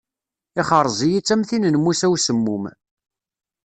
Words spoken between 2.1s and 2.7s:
Usemmum.